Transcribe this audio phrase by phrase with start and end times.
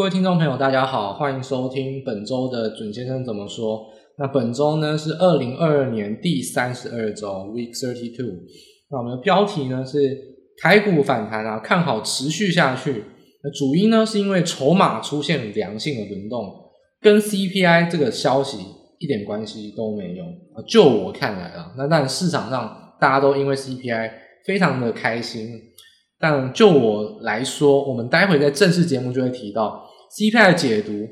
[0.00, 3.84] 各位听众朋友，大家好，欢迎收听本周的准先生怎么说。
[4.16, 8.34] 那本周呢是二零二二年第三十二周，Week Thirty Two。
[8.90, 10.16] 那我们的标题呢是
[10.56, 13.04] 台股反弹啊，看好持续下去。
[13.44, 16.50] 那主因呢是因为筹码出现良性的轮动，
[17.02, 18.56] 跟 CPI 这个消息
[19.00, 20.64] 一点关系都没有啊。
[20.66, 24.10] 就我看来啊，那但市场上大家都因为 CPI
[24.46, 25.50] 非常的开心，
[26.18, 29.88] 但就我来说，我们待会在正式节目就会提到。
[30.16, 31.08] CPI 的解读，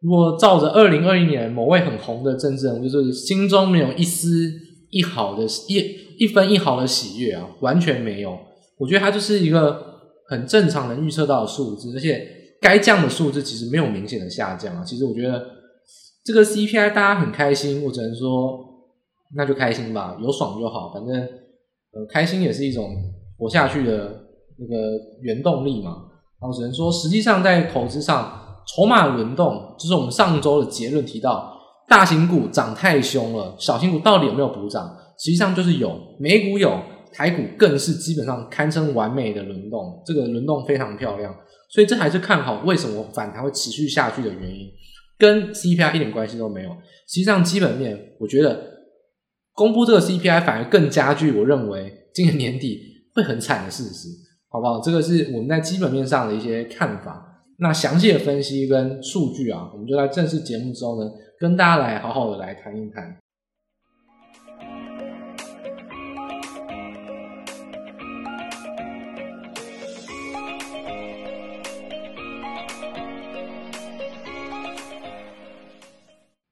[0.00, 4.50] 如果照着二零二一年某位很红的政治人物，就是心中没有一丝
[4.90, 8.38] 一毫的一一分一毫的喜悦啊，完全没有。
[8.78, 9.82] 我觉得它就是一个
[10.28, 12.26] 很正常能预测到的数字，而且
[12.60, 14.84] 该降的数字其实没有明显的下降啊。
[14.84, 15.44] 其实我觉得
[16.24, 18.60] 这个 CPI 大家很开心，我只能说
[19.36, 22.94] 那就开心吧，有爽就好，反正呃开心也是一种
[23.36, 24.26] 活下去的
[24.58, 26.04] 那个原动力嘛。
[26.40, 34.96] 我只能说，实际上在投资上，筹码轮动，就是我们上周的结论提到，大型股涨太凶了，小型股到底有没有补涨？
[35.18, 36.80] 实际上就是有，美股有，
[37.12, 41.34] 台股更是基本上堪称完美的轮动，这个轮动非常漂亮，
[41.70, 44.68] 所以这还是看好为什么反弹会持续下去的原因，
[45.18, 46.70] 跟 CPI 一点关系都没有。
[47.08, 48.64] 实际上基本面，我觉得
[49.54, 52.80] 公布这个 CPI 反而更加剧我认为今年年底
[53.16, 54.08] 会很惨的事实。
[54.50, 54.80] 好不好？
[54.80, 57.44] 这个是我们在基本面上的一些看法。
[57.58, 63.16] 那详细的分析跟数据啊，我们就在正式节目之后呢，跟大家来好好的来谈一谈。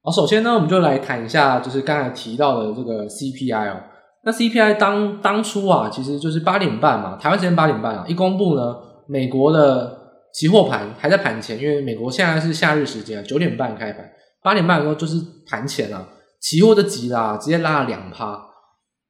[0.03, 3.81] 好，首先呢，我们就来谈一下，就是刚才提到的这个 CPI 哦。
[4.27, 8.75] 那 CPI 当当初啊，其实就是八点半嘛，台湾时间八点半啊，一公布呢，
[9.07, 9.97] 美国的
[10.35, 14.05] 期货盘还在盘前，因为美国现在是夏日时间，九点半开盘，
[14.43, 15.17] 八点半的时候就是
[15.47, 16.09] 盘前啊，
[16.41, 18.37] 期货就急了啊，直接拉了两趴。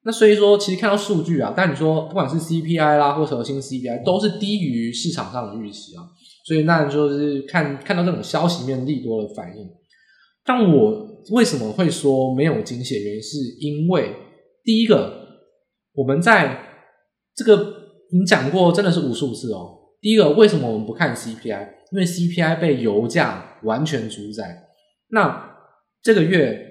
[0.03, 6.05] 那所以说，其实看到数据啊，但你说不管是 CPI 啦，或核心 CPI，都是低于市场上的预期啊，
[6.45, 9.67] 所以那就是看看到这种消息面利多的反应。
[10.45, 13.03] 但我为什么会说没有惊喜？
[13.03, 14.13] 原因是因为。
[14.67, 15.13] 第一个，
[15.93, 16.59] 我们在
[17.33, 17.55] 这个
[18.11, 19.77] 已经讲过，真的是无数次哦。
[20.01, 21.69] 第一个，为什么我们不看 CPI？
[21.93, 24.67] 因为 CPI 被油价完全主宰。
[25.11, 25.55] 那
[26.03, 26.67] 这个月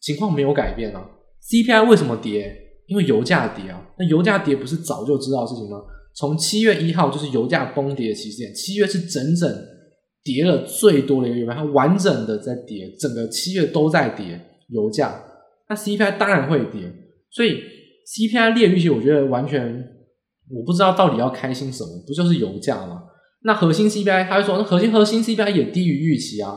[0.00, 1.06] 情况没有改变啊。
[1.42, 2.50] CPI 为什么跌？
[2.86, 3.88] 因为油价跌啊。
[3.98, 5.82] 那油价跌不是早就知道的事情吗？
[6.16, 9.54] 从七月一号就是油价崩跌的起始点，七月是整整
[10.22, 14.40] 跌了最多的一个月，它完整的在跌，整个七月都在跌
[14.70, 15.22] 油价。
[15.68, 16.90] 那 CPI 当然会跌。
[17.34, 17.60] 所以
[18.06, 19.84] CPI 劣预期，我觉得完全
[20.50, 23.02] 我不知道到底要开心什么，不就是油价吗？
[23.42, 26.56] 那核心 CPI，他会说那核心核心 CPI 也低于预期啊。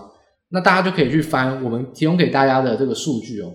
[0.49, 3.51] 那大家就可以去翻我们提供给大家的这个数据哦，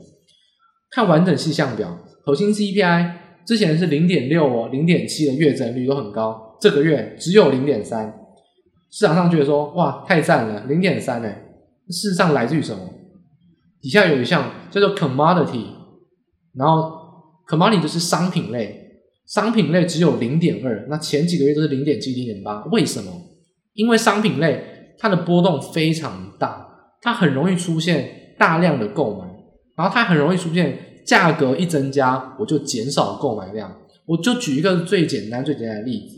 [0.91, 3.13] 看完整细项表，核心 CPI
[3.47, 8.13] 之前是零点六哦，零点七的月增率都很高，这个月只有零点三，
[8.91, 11.45] 市场上觉得说哇太赞了，零点三哎，
[11.89, 12.83] 事实上来自于什么？
[13.81, 15.67] 底下有一项叫做 commodity，
[16.55, 17.02] 然后。
[17.47, 23.13] Commodity 就是商品类，商品类只有零点二，那前几个月都是零点七、零点八，为什么？
[23.75, 26.67] 因为商品类它的波动非常大，
[27.01, 29.27] 它很容易出现大量的购买，
[29.77, 33.79] 然后它很容易出现价格一增加，我就减少购买量。
[34.07, 36.17] 我就举一个最简单、最简单的例子，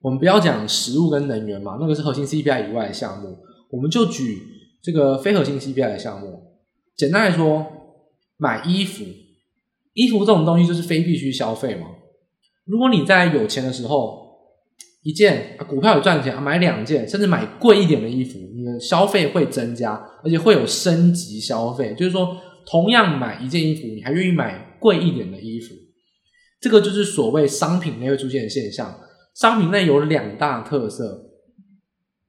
[0.00, 3.38] 我们不要讲食物跟能源嘛，那个是核心 CPI 以外的项目，
[3.70, 4.38] 我们就举
[4.82, 6.42] 这个非核心 CPI 的项目。
[6.96, 7.66] 简单来说，
[8.36, 9.04] 买衣服。
[9.94, 11.86] 衣服这种东西就是非必须消费嘛。
[12.64, 14.22] 如果你在有钱的时候，
[15.02, 21.94] 一件股票有赚钱，买两件，甚至买贵一点的衣服，你的消费会增加，而且会有升级消费。
[21.98, 25.74] 就是说，同样买一件衣服，你还愿意买贵一点的衣服。
[26.60, 29.00] 这个就是所谓商品内会出现的现象。
[29.34, 31.30] 商品类有两大特色，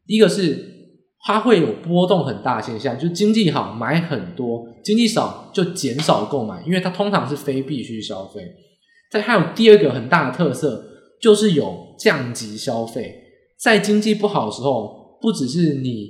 [0.06, 0.73] 第一个是。
[1.26, 8.42] 它会有波动很大现象，就是经济好买很多，经济少就减少购买，因为它通常是非必需消费。
[9.10, 10.84] 再还有第二个很大的特色，
[11.22, 13.16] 就是有降级消费。
[13.58, 16.10] 在经济不好的时候，不只是你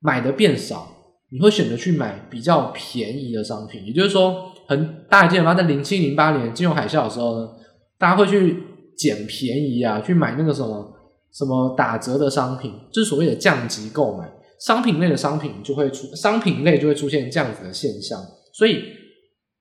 [0.00, 0.88] 买的变少，
[1.30, 3.86] 你会选择去买比较便宜的商品。
[3.86, 5.54] 也就是说，很大家记得吗？
[5.54, 7.48] 在零七零八年金融海啸的时候呢，
[7.96, 8.56] 大家会去
[8.96, 10.94] 捡便宜啊，去买那个什么。
[11.36, 14.26] 什么打折的商品，就是所谓的降级购买，
[14.58, 18.18] 商品类的商品就会出，商品类就会出现这样子的现象。
[18.54, 18.82] 所以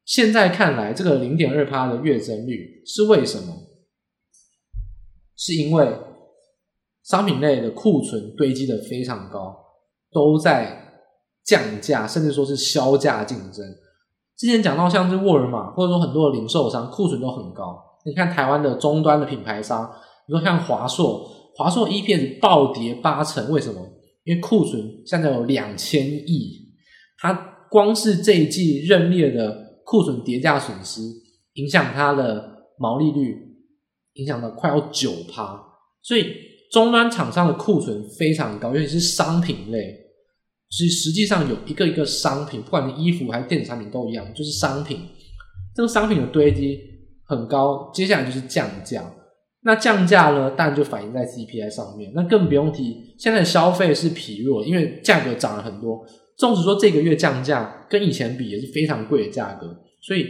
[0.05, 3.53] 现在看来，这个零点二趴的月增率是为什么？
[5.35, 5.97] 是因为
[7.03, 9.53] 商品类的库存堆积的非常高，
[10.13, 11.03] 都在
[11.43, 13.65] 降价，甚至说是削价竞争。
[14.37, 17.83] 之前讲到像是沃尔玛，或者说很多的零售商库存都很高。
[18.05, 19.91] 你看台湾的终端的品牌商，
[20.27, 23.81] 你说像华硕，华硕 EPS 暴跌八成，为什么？
[24.23, 26.73] 因为库存现在有两千亿，
[27.19, 27.33] 它
[27.69, 31.01] 光是这一季认列的库存跌价损失，
[31.53, 33.37] 影响它的毛利率，
[34.13, 35.61] 影响到快要九趴。
[36.01, 36.33] 所以
[36.71, 39.95] 终端厂商的库存非常高，尤其是商品类。
[40.71, 44.99] 是实际上有一个一个商品，不管你衣服还是电子产品都一样，就是商品。
[45.75, 46.79] 这个商品的堆积
[47.25, 49.13] 很高，接下来就是降价。
[49.65, 52.11] 那降价呢，当然就反映在 CPI 上面。
[52.15, 56.05] 那更不用提，现在消费是疲弱，因为价格涨了很多。
[56.37, 59.67] 纵使说这个月降价，跟以前比也是非常贵的价格。
[60.01, 60.27] 所以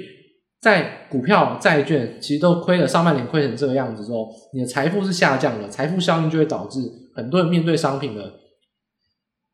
[0.61, 6.79] 在股票、债券其实都亏了，上半年亏成这个样子之后，你的财富是下降的，财富效应就会导致
[7.15, 8.23] 很多人面对商品的。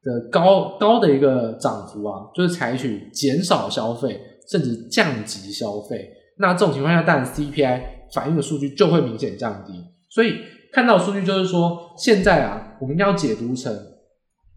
[0.04, 4.20] 的高高的一个涨幅啊，就是采取减少消费，
[4.50, 6.10] 甚至降级消费。
[6.40, 7.82] 那这种情况下，当然 CPI
[8.14, 9.74] 反映的数据就会明显降低。
[10.10, 10.36] 所以
[10.72, 13.74] 看到数据就是说，现在啊，我们要解读成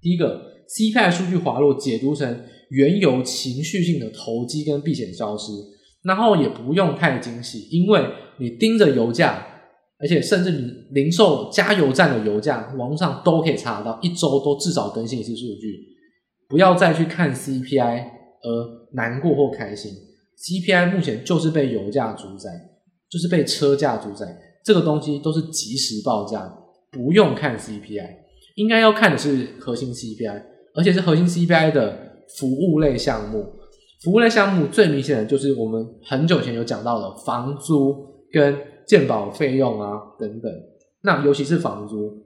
[0.01, 5.53] 第一个 CPI 数据滑落，解读成原油情绪性的投机跟避险消失，
[6.05, 8.05] 然后也不用太惊喜，因为
[8.39, 9.49] 你盯着油价。
[9.97, 15.79] 而且甚至你零售加油站的油价，网络上都可以查得到，一周都至少更新一次数据。
[16.49, 18.05] 不要再去看 CPI
[18.43, 19.93] 而难过或开心
[20.37, 22.51] ，CPI 目前就是被油价主宰，
[23.15, 24.27] 就是被车价主宰。
[24.65, 26.53] 这个东西都是即时报价，
[26.91, 28.17] 不用看 CPI，
[28.57, 30.43] 应该要看的是核心 CPI，
[30.75, 33.47] 而且是核心 CPI 的服务类项目。
[34.03, 37.95] 服务类项目最明显的就是我们很久前有讲到的房租
[38.33, 38.75] 跟。
[38.87, 40.53] 健保费用啊，等等，
[41.05, 42.23] 那尤其是房租，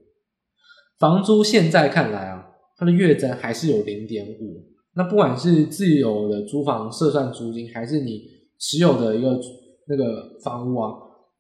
[0.99, 2.44] 房租现在看来啊，
[2.76, 4.67] 它的月增还是有零点五。
[4.96, 8.23] 那不管是自有的租房设算租金，还是你
[8.58, 9.38] 持有的一个
[9.88, 10.93] 那个房屋啊，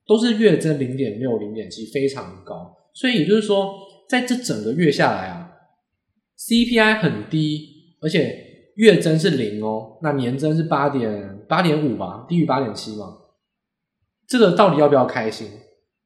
[0.06, 2.74] 都是月增零点六、零点七，非常高。
[2.94, 3.74] 所以也就是说，
[4.08, 5.52] 在这整个月下来啊
[6.38, 7.68] ，CPI 很低，
[8.00, 13.06] 而且月增是零哦，那年增是八点八点五吧，低于八点七嘛。
[14.26, 15.46] 这个到底要不要开心？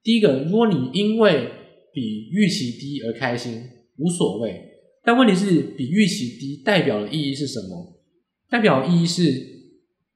[0.02, 1.48] 第一个，如果你因为
[1.92, 3.62] 比预期低而开心，
[3.98, 4.68] 无所谓。
[5.04, 8.00] 但问题是，比预期低代表的意义是什么？
[8.48, 9.51] 代表意义是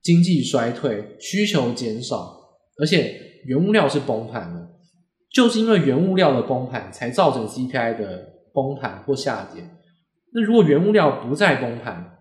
[0.06, 2.38] 经济衰退、需求减少，
[2.79, 4.70] 而且原物料是崩盘的。
[5.32, 9.69] 就是因为原物料的崩盘，才造成 CPI 的崩盘或下跌。
[10.32, 12.19] 那如果原物料不再崩盘，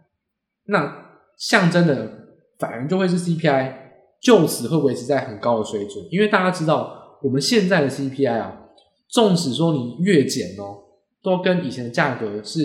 [0.66, 2.12] 那象征的
[2.58, 3.86] 反而就会是 CPI。
[4.22, 8.70] 就此会维持在很高的水准，因为大家知道我们现在的 CPI 啊，
[9.08, 10.82] 纵使说你月减哦，
[11.22, 12.60] 都跟以前的价格是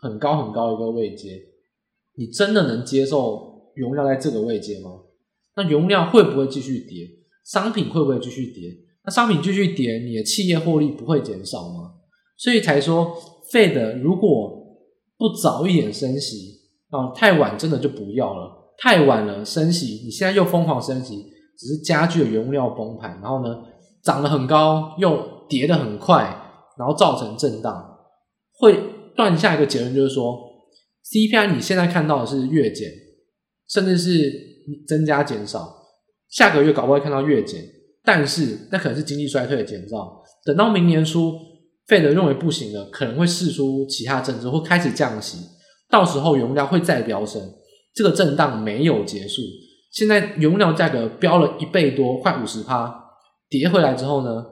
[0.00, 1.38] 很高很高一个位阶。
[2.14, 4.90] 你真的能接受原物料在这个位阶吗？
[5.56, 7.08] 那原物料会不会继续跌？
[7.44, 8.70] 商品会不会继续跌？
[9.04, 11.92] 那商品继续跌，你的企业获利不会减少吗？
[12.36, 13.16] 所以才说
[13.52, 14.58] ，Fed 如果
[15.16, 16.60] 不早一点升息
[16.90, 18.74] 啊，太晚真的就不要了。
[18.78, 21.24] 太晚了，升息，你现在又疯狂升息，
[21.58, 23.62] 只是加剧了原物料崩盘，然后呢，
[24.02, 26.24] 涨得很高，又跌得很快，
[26.78, 27.96] 然后造成震荡，
[28.58, 28.76] 会
[29.14, 30.36] 断下一个结论，就是说
[31.04, 32.90] ，CPI 你现在看到的是月减，
[33.72, 34.32] 甚至是
[34.86, 35.74] 增加减少，
[36.28, 37.64] 下个月搞不好会看到月减，
[38.04, 41.32] 但是那可能是经济衰退的前兆，等到明年初
[41.86, 45.38] 费德认为不行了，可能会试出其他政策，或开始降息，
[45.88, 47.40] 到时候原料会再飙升。
[47.94, 49.42] 这个震荡没有结束，
[49.90, 52.90] 现在原料价格飙了一倍多，快五十趴，
[53.50, 54.44] 跌回来之后呢，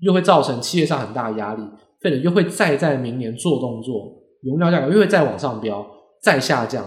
[0.00, 1.62] 又会造成企业上很大的压力
[2.02, 5.86] 费德又会再在明年做动作，原料价格又会再往上飙，
[6.22, 6.86] 再下降，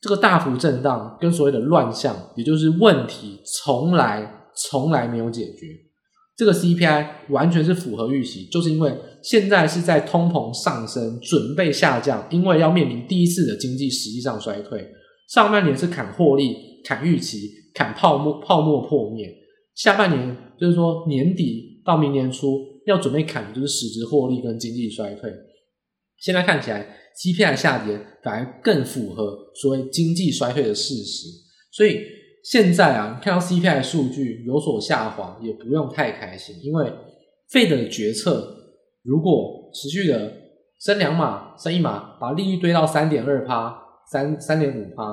[0.00, 5.66] 这个大幅震荡跟所谓的乱象，也就是问题从来从来没有解决，
[6.36, 14.86] 这个 CPI 完全是符合预期，就是因为现在是在通膨上升，准备下降，因为要面临第一次的经济实际上衰退。
[15.28, 17.38] 上半年是砍获利、砍预期、
[17.74, 19.28] 砍泡沫、泡沫破灭。
[19.74, 25.30] 下半年就是说年底到明年初要准备砍的就是实质获利跟经济衰退。
[26.20, 31.28] 现在看起来 CPI 下跌反而更符合所谓经济衰退的事实。
[31.72, 32.00] 所以
[32.44, 36.92] 现在啊，看到 CPI 数据有所下滑，也不用太开心，因为
[37.50, 38.54] Fed 的决策
[39.02, 40.32] 如果持续的
[40.80, 43.84] 升两码、升一码，把利率堆到三点二趴。
[44.10, 45.04] 三三点五趴，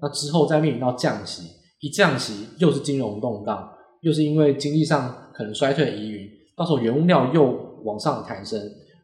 [0.00, 1.44] 那之后再面临到降息，
[1.78, 7.44] 一降息又是金融动荡，又是因为经济上可能衰退的疑云，到时候原物料又
[7.84, 8.60] 往上抬升，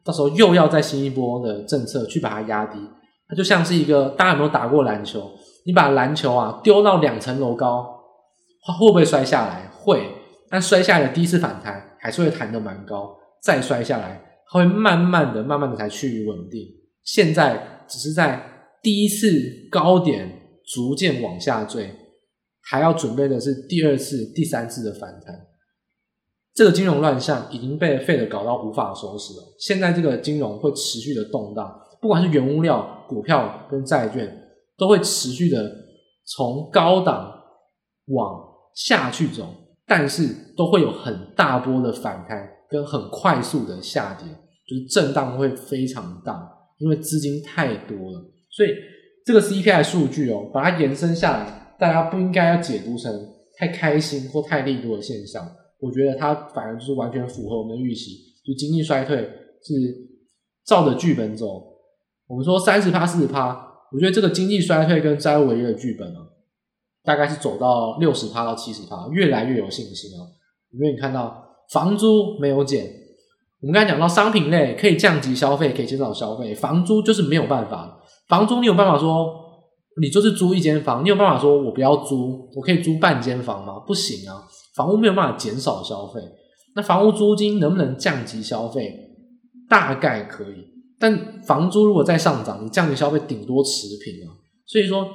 [0.08, 2.78] 到时候又要再新一波的政策去把它压低。
[3.28, 5.30] 它就像是一个，大家有没有打过篮球？
[5.66, 7.86] 你把篮球啊丢到两层楼高，
[8.64, 9.70] 它会不会摔下来？
[9.70, 10.10] 会，
[10.48, 14.18] 但摔下来的第一次反弹还是会弹得蛮高，再摔下来，
[14.50, 16.66] 它会慢慢的、慢慢的才趋于稳定。
[17.04, 18.42] 现在只是在
[18.82, 19.28] 第一次
[19.70, 20.26] 高点
[20.72, 21.94] 逐渐往下坠，
[22.62, 25.47] 还要准备的是第二次、第三次的反弹。
[26.58, 29.44] 这个金融乱象已经被 Fed 搞到无法收拾了。
[29.60, 34.28] 现在这个金融会持续的动荡，不管是原物料、股票跟债券，
[34.76, 35.72] 都会持续的
[36.24, 37.32] 从高档
[38.06, 38.42] 往
[38.74, 39.46] 下去走，
[39.86, 44.26] 但是都会有很大波的反弹跟很快速的下跌，
[44.66, 46.44] 就是震荡会非常大，
[46.78, 48.20] 因为资金太多了。
[48.50, 48.70] 所以
[49.24, 53.12] 这个 CPI 数据哦，把它延伸下来，大家不应该要解读成
[53.56, 55.48] 太开心或太利多的现象。
[55.80, 58.12] 我觉得它反而就是完全符合我们的预期，
[58.44, 59.16] 就经济衰退
[59.62, 59.75] 是
[60.66, 61.62] 照着剧本走。
[62.26, 63.66] 我们说三十趴、四十趴。
[63.90, 66.20] 我觉得这个经济衰退跟债务违约的剧本啊，
[67.02, 70.28] 大概是走到六十趴到七十趴，越来越有信心啊。
[70.73, 72.85] 因为你看到房租没有减，
[73.62, 77.99] 我们刚才讲到商品类可以降级消费，可以减少消费，房租就是没有办法。
[78.28, 79.26] 房租你有办法说，
[80.02, 83.78] 你就是租一间房，你有办法说我不要租，我可以租半间房吗？
[83.87, 84.44] 不行啊，
[84.78, 86.20] 房屋没有办法减少消费。
[86.76, 88.94] 那房屋租金能不能降级消费？
[89.68, 90.64] 大概可以。
[91.00, 94.30] 但房租如果再上涨，你降级消费顶多持平啊。
[94.64, 95.08] 所以说，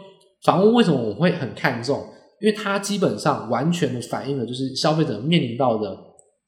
[0.43, 2.05] 房屋为什么我会很看重？
[2.41, 5.97] 因为它基本上完全的反映了就是消费者面临到的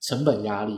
[0.01, 0.77] 成本压力。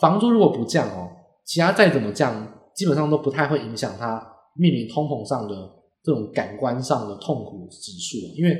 [0.00, 1.08] 房租如果不降哦，
[1.44, 4.20] 其他再怎么降，基本上都不太会影响它
[4.56, 5.54] 面临通膨上的
[6.02, 8.18] 这种感官上的痛苦指数。
[8.36, 8.56] 因为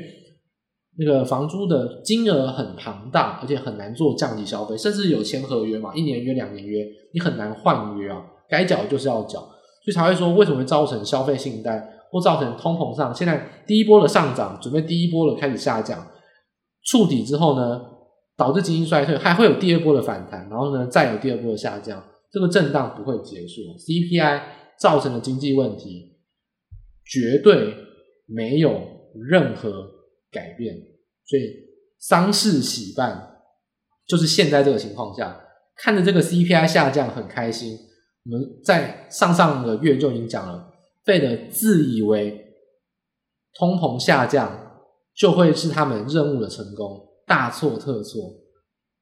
[0.97, 8.25] 那个房租的金额很庞大，而且很难做降级消费，甚至有签合约嘛，一年约、两年约，你很难换约啊。
[8.47, 16.07] 该缴就是要缴，所以才会说为什么会造成消费信贷或造成通膨上，现在第一波的上涨，准备第一波的开始下降，
[16.83, 17.81] 触底之后呢，
[18.37, 23.61] 导致经济衰退，还会有第二波的反弹，然后呢，再有第二波的下降，这个震荡不会结束。
[23.79, 24.41] CPI
[24.79, 26.17] 造成的经济问题
[27.03, 27.73] 绝对
[28.27, 28.79] 没有
[29.29, 29.89] 任何
[30.35, 30.75] 改变，
[31.25, 31.41] 所以
[31.97, 33.37] 丧事喜办，
[34.05, 35.39] 就是现在这个情况下，
[35.77, 37.77] 看着这个 CPI 下降很开心。
[38.25, 40.73] 我们在上上个月就已经讲了
[41.05, 42.53] ，Fed 自以为
[43.53, 44.81] 通膨下降
[45.15, 48.21] 就会是他们任务的成功，大错特错。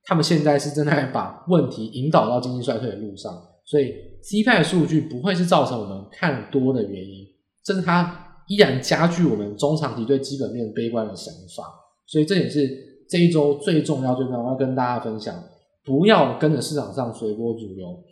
[0.06, 3.34] 他们现在是正在把问题引导到经济衰退的路上，
[3.66, 7.25] 所以 CPI 数据不会是造成我们看多的原因，
[7.63, 11.64] 这是它依然加剧我们中长期对基本面悲观的想法。
[12.06, 12.70] 所以这也是
[13.10, 15.44] 这一周最重要、最重要要跟大家分享，
[15.84, 18.04] 不要跟着市场上随波逐流。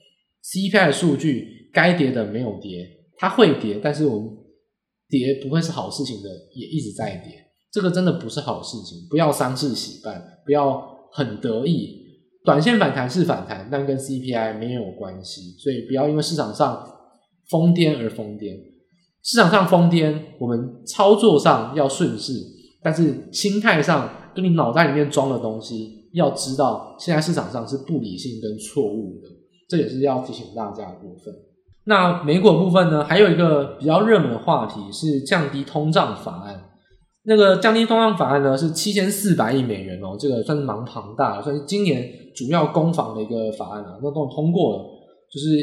[0.44, 4.30] CPI 数据该跌的没有跌，它会跌，但是我们
[5.08, 7.34] 跌不会是好事情的，也一直在跌，
[7.72, 11.96] 这个真的不是好事情，不要丧事喜办，不要很得意，
[12.44, 16.84] 短线反弹是反弹，但跟 CPI 没有关系，所以不要因为市场上
[17.50, 18.58] 疯癫而疯癫，
[19.24, 22.34] 市场上疯癫，我们操作上要顺势，
[22.82, 29.30] 但是心态上跟你脑袋里面装的东西，要知道现在市场上是不理性跟错误的。
[29.70, 31.34] 这也是要提醒大家的部分。
[31.86, 36.70] 那美股部分呢，还有一个比较热门的话题是降低通胀法案。
[37.24, 44.00] 那个降低通胀法案呢，是七千四百亿美元哦，这个算是蛮庞大的，算是今年主要攻防的一个法案啊。
[44.01, 44.84] 那都通过了，
[45.32, 45.58] 就是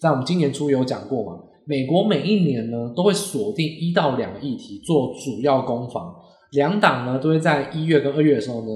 [0.00, 1.38] 在我们今年初有讲过嘛。
[1.66, 6.14] 美国每一年呢，都会锁定一到两个议题做主要攻防，
[6.52, 8.68] 两党呢都会在一月跟二月的时候呢，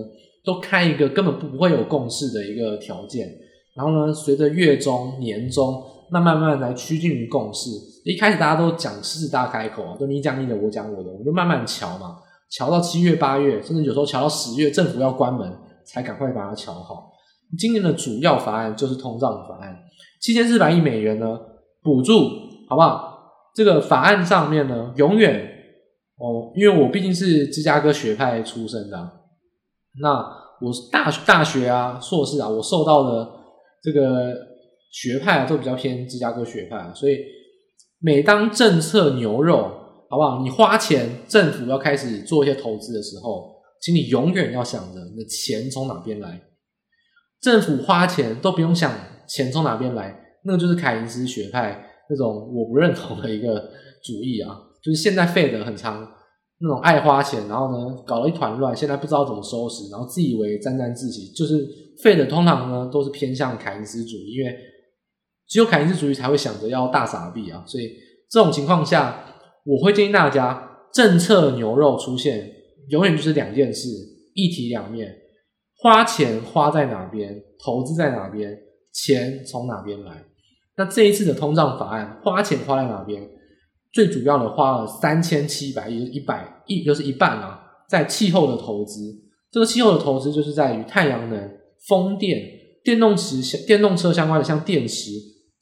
[0.44, 3.28] 都开一个根本不会有共识的一个条件。
[3.74, 7.68] 然后呢，随着月中、年中，慢慢慢慢来趋近于共识。
[8.04, 12.16] 一开始大家都讲狮子大开口啊，都你讲你的，我讲我的，我们就慢慢瞧嘛，
[12.50, 15.52] 瞧到七月、八月，甚至有时候瞧到十月，政府要关门，
[15.84, 17.10] 才赶快把它瞧好。
[17.58, 19.76] 今年的主要法案就是通胀法案，
[20.20, 21.38] 七千四百亿美元呢，
[21.82, 22.14] 补助，
[22.68, 23.32] 好不好？
[23.54, 25.34] 这个法案上面呢，永远
[26.18, 28.96] 哦，因为我毕竟是芝加哥学派出身的，
[30.00, 30.10] 那
[30.60, 33.36] 我大大学啊、硕士啊，我受到的。
[33.82, 34.34] 这个
[34.90, 37.18] 学派啊，都比较偏芝加哥学派，所以
[38.00, 39.70] 每当政策牛肉，
[40.10, 40.42] 好不好？
[40.42, 46.40] 你花钱，政府要开始做一些投资的时候，请你永远要想着你的钱从哪边来。
[47.40, 48.90] 政府花钱都不用想
[49.28, 53.58] 钱从哪边来，那个就是凯因斯学派那种我不认同的一个
[54.02, 56.12] 主义啊，就是现在废的很长。
[56.58, 61.68] 那种爱花钱，然后呢，搞了一团乱，现在不知道怎么收拾，然后自以为沾沾自喜，就是
[62.02, 64.56] 废的通常呢都是偏向凯恩斯主义，因为
[65.46, 67.62] 只有凯恩斯主义才会想着要大傻币啊。
[67.66, 67.92] 所以
[68.30, 69.22] 这种情况下，
[69.66, 72.50] 我会建议大家，政策牛肉出现，
[72.88, 73.90] 永远就是两件事，
[74.32, 75.14] 一体两面，
[75.82, 78.58] 花钱花在哪边，投资在哪边，
[78.94, 80.24] 钱从哪边来。
[80.76, 83.22] 那这一次的通胀法案，花钱花在哪边？
[83.92, 89.00] 最主要的花了三千七百亿，一百亿就是一半啊，在气候的投资。
[89.50, 91.50] 这个气候的投资就是在于太阳能、
[91.88, 92.42] 风电、
[92.84, 95.10] 电动车、电动车相关的，像电池、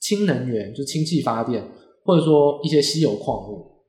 [0.00, 1.62] 氢能源，就氢气发电，
[2.04, 3.84] 或者说一些稀有矿物。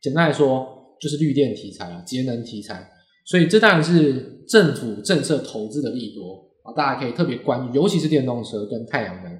[0.00, 0.66] 简单来说，
[1.00, 2.90] 就是绿电题材啊，节能题材。
[3.26, 9.33] 所以这当然是政府政策投资的利多啊，大家可以特别关注，尤其是电动车跟太阳能，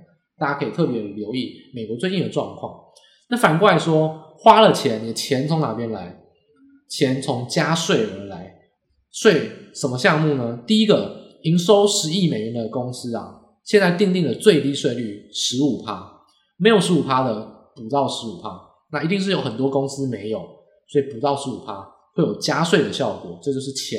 [0.45, 2.79] 大家可以特别留意美国最近的状况。
[3.31, 6.21] 那反过来说，花了钱，你的钱从哪边来？
[6.91, 8.55] 钱从加税而来。
[9.11, 10.63] 税什么项目呢？
[10.67, 16.21] 第一个，营收十亿美元的公司啊，现在定定的最低税率十五趴，
[16.59, 17.35] 没有十五趴的
[17.75, 18.61] 补到十五趴，
[18.93, 20.41] 那一定是有很多公司没有，
[20.89, 23.99] 所以补到十五趴会有加税的效果，这就是钱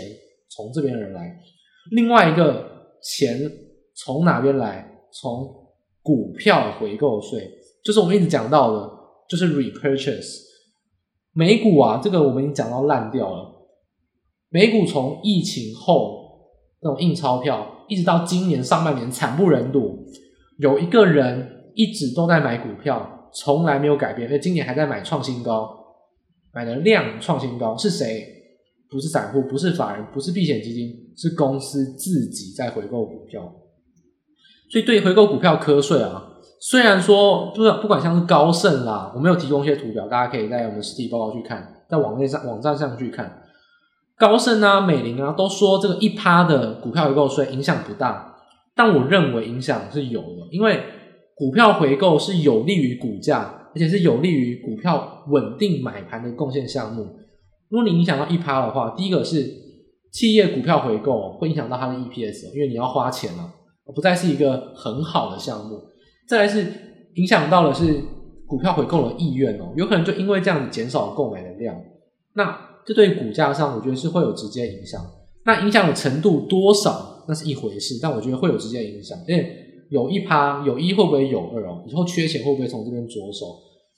[0.50, 1.36] 从这边而来。
[1.90, 3.52] 另外一个钱
[3.96, 4.92] 从哪边来？
[5.12, 5.65] 从
[6.06, 7.42] 股票回购税，
[7.84, 8.96] 就是我们一直讲到的。
[9.28, 10.42] 就是 repurchase
[11.34, 13.52] 美股啊，这个我们已经讲到烂掉了。
[14.50, 16.52] 美股从疫情后
[16.84, 20.06] 那种印钞票，一直到今年上半年惨不忍睹。
[20.60, 25.76] 有一个人一直都在买股票，从来没有改变，而今年还在买创新高，
[26.54, 27.76] 买的量创新高。
[27.76, 28.24] 是谁？
[28.92, 33.52] 不是散户，不是法人，不是避险基金，是公司自己在回购股票。
[34.76, 36.22] 所以对回购股票课税啊。
[36.60, 43.42] 虽然说，不不管像是高盛啦，我没有提供一些图表，大家可以在我们实体报告去看，在网页上网站上去看。
[44.18, 48.36] 高盛啊、美林啊，都说这个一趴的股票回购税影响不大，
[48.76, 50.84] 但我认为影响是有的，因为
[51.38, 57.04] 股票回购是有利于股价，而且是有利于股票稳定买盘的贡献项目。
[57.70, 59.50] 如果你影响到一趴的话，第一个是
[60.12, 63.50] 企业股票回购会影响到它的 EPS，因为你要花钱了，
[63.94, 65.82] 不再是一个很好的项目。
[66.28, 66.66] 再来是
[67.16, 68.02] 影响到的是
[68.48, 71.76] 股票回购的意愿哦，有可能就因为这样子减少了购买的量，
[72.34, 75.02] 那这对股价上我觉得是会有直接影响。
[75.46, 79.18] 那影响的程度多少那是一回事，但我觉得会有直接影响。
[79.28, 79.48] 因为
[79.90, 81.84] 有一趴有一会不会有二哦？
[81.88, 83.46] 以后缺钱会不会从这边着手？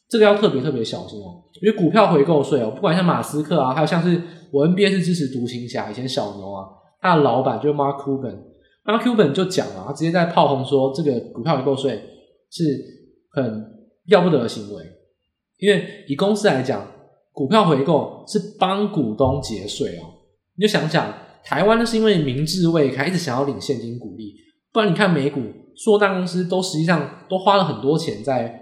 [0.09, 1.43] 这个要特别特别小心哦。
[1.61, 4.21] 因为股票回购税哦，不管像马斯克啊，还有像是
[4.51, 6.65] 我 NBA 是支持独行侠，以前小牛啊，
[7.01, 8.35] 他的老板就 Mark Cuban
[8.87, 12.01] Cuban，Mark Cuban 就讲了，他直接在炮轰说这个股票回购税。
[12.49, 12.63] 是
[13.31, 13.61] 很
[14.05, 14.81] 要不得的行为，
[15.57, 16.89] 因为以公司来讲，
[17.33, 20.15] 股票回购是帮股东节税哦。
[20.55, 24.33] 你就想想，台湾那是因为民智未开，一直想要领现金股利，
[24.71, 25.41] 不然你看美股，
[25.75, 28.57] 硕大公司都实际上都花了很多钱在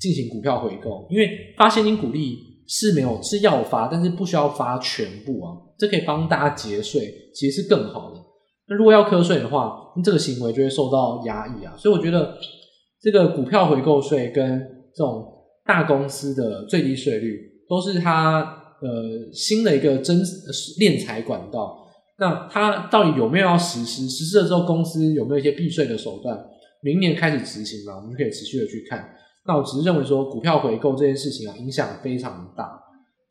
[0.00, 8.20] 进行股票回购，因为发现金股利是没有是要发，但是不需要发全部啊，这可以帮大家节税，其实是更好的。
[8.76, 12.36] 如果要课税的话，这个行为就会受到压抑啊，所以我觉得。
[13.04, 14.60] 这个股票回购税跟
[14.94, 15.26] 这种
[15.66, 17.36] 大公司的最低税率，
[17.68, 18.42] 都是它
[18.80, 20.20] 呃新的一个真
[20.78, 21.84] 敛财管道。
[22.20, 24.08] 那它到底有没有要实施？
[24.08, 26.46] 实施了之后，公司有没有一些避税的手段？
[26.80, 29.12] 明年开始执行嘛，我们可以持续的去看。
[29.48, 32.80] 那我只是认为说，股票回购这件事情啊，影响非常大。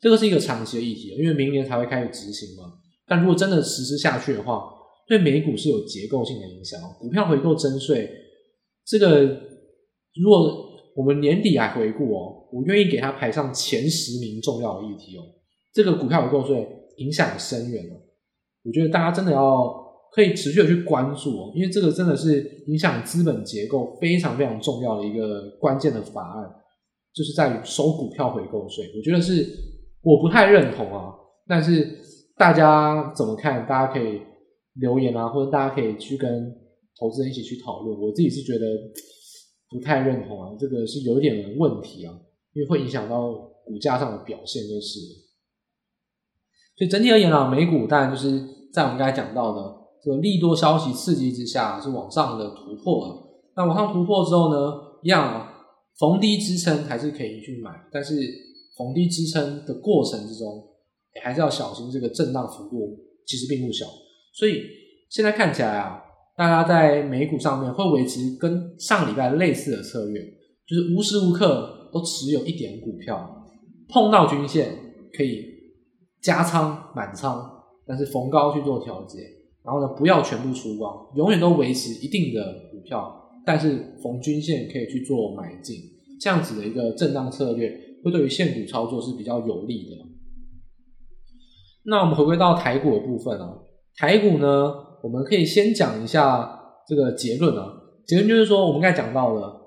[0.02, 2.74] 这个是一个长期的议题，因为明年才会开始执行嘛。
[3.06, 4.64] 但如果真的实施下去的话，
[5.12, 6.80] 对美股是有结构性的影响。
[6.98, 8.10] 股票回购征税，
[8.86, 9.52] 这个。
[10.22, 15.22] 如果我们年底来回顾哦，我愿意给他排上前十名重要的议题哦。
[15.72, 17.96] 这个股票回购税影响深远哦，
[18.62, 19.74] 我觉得大家真的要
[20.12, 26.44] 可以持续的去关注哦，因为这个真的是影响资本结构非常非常重要的一个关键的法案，
[27.14, 28.84] 就是在于收股票回购税。
[28.94, 29.48] 我觉得是
[30.02, 31.14] 我不太认同啊，
[31.48, 31.88] 但是
[32.36, 33.66] 大家怎么看？
[33.66, 34.20] 大家可以
[34.74, 36.54] 留言啊，或者大家可以去跟
[36.98, 38.00] 投资人一起去讨论。
[38.00, 38.66] 我自己是觉得。
[39.74, 42.12] 不太认同啊，这个是有一点问题啊，
[42.52, 43.32] 因为会影响到
[43.64, 45.00] 股价上的表现，就是。
[46.76, 48.38] 所以整体而言啊，美股当然就是
[48.70, 53.42] 在我们刚才讲到的这个利多消息刺激之下，是往上的突破了。
[53.56, 55.50] 那往上突破之后呢，一样啊，
[55.98, 58.14] 逢低支撑还是可以去买，但是
[58.76, 60.68] 逢低支撑的过程之中，
[61.22, 62.94] 还是要小心这个震荡幅度
[63.26, 63.86] 其实并不小。
[64.32, 64.62] 所以
[65.08, 65.98] 现在看起来啊。
[66.34, 70.20] 大家在美股上面会维持跟上礼拜类似的策略，
[70.66, 73.46] 就是无时无刻都持有一点股票，
[73.90, 74.74] 碰到均线
[75.12, 75.44] 可以
[76.22, 77.38] 加仓满仓，
[77.86, 79.18] 但是逢高去做调节，
[79.62, 83.14] 然后呢，不要全部出光，永远都维持一定的股票
[83.44, 85.76] 但是逢均线可以去做买进，
[86.18, 87.70] 这样子的一个震荡策略，
[88.02, 89.96] 会对于现股操作是比较有利的。
[91.84, 93.58] 那我们回归到台股的部分啊，
[93.96, 97.72] 台股呢，我们可以先讲一下这个结论啊，
[98.06, 99.60] 结论就是说，我们刚才讲到了，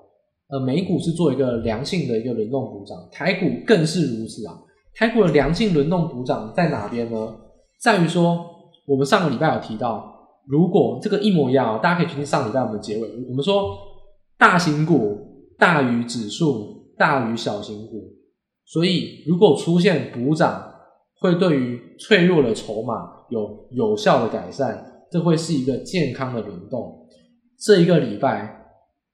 [0.48, 4.58] 呃，美股是做一个良性的一个轮动补涨，台股更是如此啊。
[4.94, 7.36] 台股的良性轮动补涨在哪边呢？
[7.80, 8.44] 在于说，
[8.86, 10.12] 我们上个礼拜有提到，
[10.46, 13.76] 如果这个一模一样，大家可以去听上礼拜我们的结尾，我们说
[14.38, 15.18] 大型股
[15.58, 18.02] 大于指数大于小型股，
[18.64, 20.65] 所以如果出现补涨，
[21.20, 27.08] 会对于脆弱的筹码有有效的改善，这会是一个健康的轮动。
[27.58, 28.66] 这一个礼拜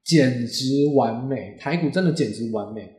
[0.05, 0.65] 简直
[0.97, 2.93] 完美，台股真的简直完美。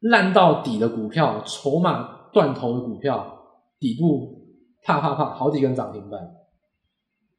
[0.00, 3.38] 烂到底的股票，筹码断头的股票，
[3.78, 4.42] 底部
[4.82, 6.20] 啪啪啪好几根涨停板，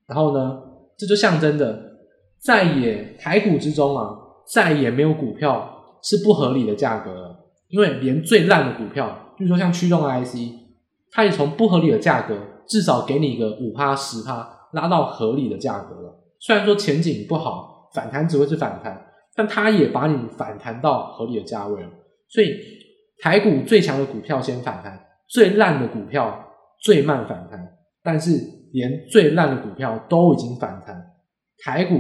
[0.08, 0.62] 然后呢，
[0.98, 1.78] 这就象征着
[2.40, 4.16] 再也台股之中啊，
[4.54, 10.36] 再也没有股票是不合理的价格了，因为连最烂的股票，比如说像驱动 IC，
[11.14, 12.36] 它也从不合理的价格，
[12.68, 16.20] 至少给你一个五趴十趴，拉到合理的价格了。
[16.40, 19.00] 虽然说前景不好，反弹只会是反弹，
[19.36, 21.90] 但它也把你反弹到合理的价位了。
[22.28, 22.52] 所以
[23.20, 25.00] 台股最强的股票先反弹，
[25.30, 26.48] 最烂的股票
[26.82, 27.78] 最慢反弹。
[28.04, 28.32] 但是
[28.74, 31.00] 连最烂的股票都已经反弹，
[31.64, 31.96] 台股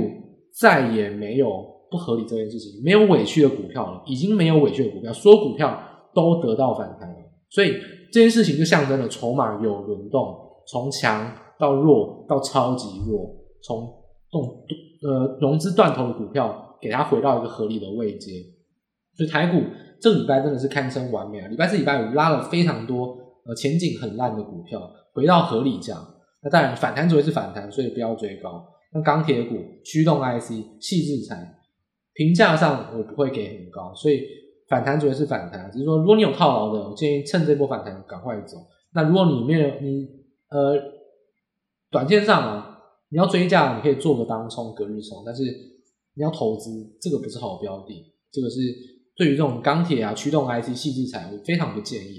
[0.59, 1.47] 再也没有
[1.89, 5.79] 不合理这件事情，没有委屈的股票了，已经没有委屈的股票，所有股票
[6.13, 7.15] 都得到反弹了。
[7.49, 7.75] 所以
[8.13, 13.91] 这件事情就象征了筹码有轮动，从强到弱到超级弱，从
[14.31, 14.63] 动
[15.01, 18.31] 呃融资断头的股票给它回到一个合理的位阶。
[19.17, 19.61] 所以台股。
[20.01, 21.47] 这个礼拜真的是堪称完美啊！
[21.47, 25.95] 礼拜四、礼拜五拉了非常多呃前景很烂的股票回到合理价，
[26.43, 28.67] 那当然反弹只会是反弹，所以不要追高。
[28.91, 31.55] 那钢铁股、驱动 IC、矽智财
[32.15, 34.27] 评价上我不会给很高，所以
[34.73, 35.69] 反弹主要是反弹。
[35.71, 38.57] 只是说如果你有套牢的，我建议趁这波反弹赶快走。
[38.93, 40.07] 那如果你没有你
[40.49, 40.75] 呃
[41.91, 45.43] 短线上啊，你要追价，你可以做个当冲、隔日冲，但是
[46.15, 48.59] 你要投资这个不是好标的，这个是。
[49.15, 52.17] 对于这种钢铁啊、驱动 IC、矽智财，我非常不建议。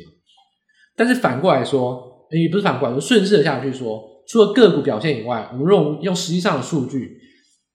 [0.94, 7.18] 但是反过来说，也不是反过来说，顺势的下去说，除了个股表现以外，我们用用实际上的数据，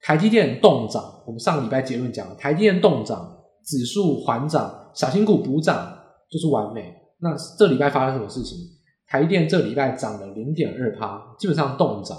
[0.00, 3.39] 台积电动涨，我们上礼拜结论讲，台积电动涨，
[3.70, 5.96] 指数缓涨，小型股补涨，
[6.28, 6.92] 就是完美。
[7.20, 8.58] 那这礼拜发生什么事情？
[9.06, 12.18] 台电这礼拜涨了零点二趴，基本上动涨，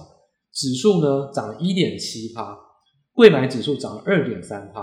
[0.54, 2.58] 指数呢涨了一点七趴，
[3.14, 4.82] 柜买指数涨了二点三趴。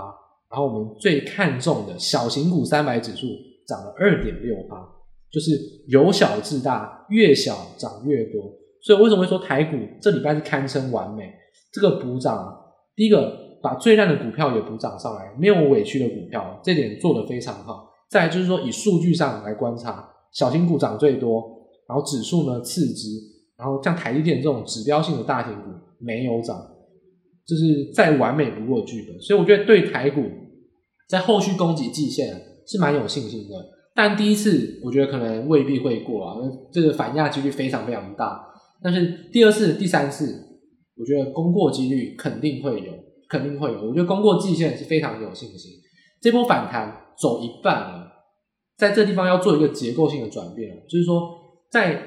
[0.51, 3.25] 然后我们最看重的小型股三百指数
[3.67, 4.87] 涨了二点六趴，
[5.31, 5.51] 就是
[5.87, 8.43] 由小至大，越小涨越多。
[8.83, 11.33] 所以为什么会说台股这礼拜是堪称完美？
[11.71, 12.55] 这个补涨，
[12.95, 17.89] 第一个把最烂的股票也补涨上来，没有委屈的股票，这点做得非常好。
[18.09, 21.43] 再就是说，以数据上来观察，小型股涨最多，
[21.87, 23.09] 然后指数呢次之，
[23.57, 25.69] 然后像台积电这种指标性的大型股
[25.99, 26.59] 没有涨。
[27.45, 30.21] 就是再完美不过剧本，所以我觉得对台股
[31.07, 32.27] 在后续攻击季线
[32.67, 33.55] 是蛮有信心的。
[33.95, 36.37] 但第一次我觉得可能未必会过啊，
[36.71, 38.39] 这个反压几率非常非常大。
[38.83, 40.59] 但是第二次、第三次，
[40.95, 42.93] 我觉得攻过几率肯定会有，
[43.29, 43.81] 肯定会有。
[43.81, 45.71] 我觉得攻过季线是非常有信心。
[46.19, 48.11] 这波反弹走一半了，
[48.77, 51.29] 在这地方要做一个结构性的转变，就是说
[51.71, 52.03] 在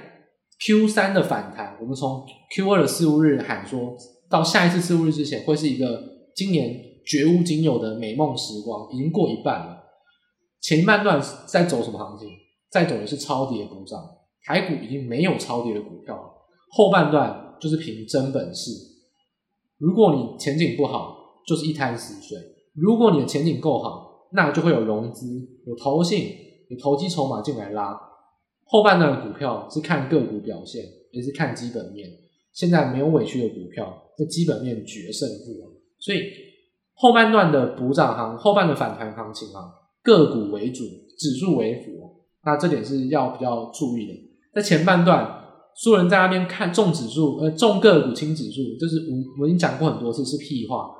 [0.67, 3.97] Q 三的反弹，我们从 Q 二的四五日喊说。
[4.29, 6.03] 到下一次四五日之前，会是一个
[6.35, 9.79] 今年绝无仅有的美梦时光，已经过一半了。
[10.63, 12.31] 前半段在走什么行情？
[12.71, 14.01] 在走的是超跌补涨，
[14.47, 16.23] 台股已经没有超跌的股票了。
[16.71, 18.71] 后半段就是凭真本事。
[19.83, 22.39] 如果你前景不好，就是一滩死水；
[22.73, 25.27] 如果你的前景够好，那就会有融资、
[25.67, 26.29] 有投信、
[26.69, 28.01] 有投机筹码进来拉。
[28.65, 32.09] 后半段的股票是看个股表现，也是看基本面。
[32.53, 33.99] 现在没有委屈的股票。
[34.15, 36.21] 这基本面决胜负，所以
[36.93, 40.85] 后半段的补涨行，后半的反弹行情啊，个股为主，
[41.17, 44.13] 指数为辅，那这点是要比较注意的。
[44.55, 45.42] 在前半段，
[45.77, 50.91] 所有人在那边看重指数，呃，重个股轻指数，就是我我已经讲过很多次是屁话。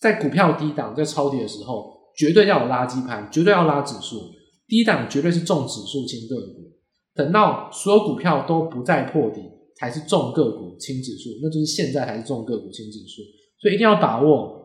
[0.00, 4.20] 在股票低档在抄底的时候，绝对要有垃圾盘，绝对要拉指数，
[4.66, 6.72] 低档绝对是重指数轻个股。
[7.14, 9.40] 等到所有股票都不再破底。
[9.78, 13.20] 才是重个股轻指数，那就是现在还是重个股轻指数，
[13.60, 14.56] 所以一定要把握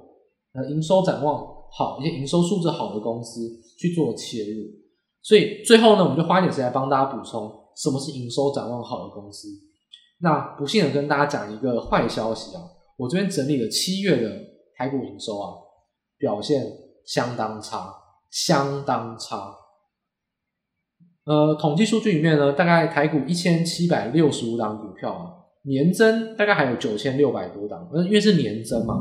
[0.54, 3.42] 呃营收展望好，一些营收数字好的公司
[3.78, 4.64] 去做切入。
[5.22, 9.48] 所以最后呢，我们就花一点时间来帮大家补充什么是营收展望好的公司。
[10.20, 12.62] 那不幸的跟大家讲一个坏消息啊，
[12.98, 14.30] 我这边整理了七月的
[14.78, 15.54] 台股营收啊，
[16.18, 16.64] 表现
[17.06, 17.92] 相当差，
[18.30, 19.56] 相当差。
[21.26, 25.32] 呃，统计数据里面呢，大概台股一千七百六十五档股票啊，
[25.64, 28.96] 年增大概还有九千六百多档，那因为是年增嘛，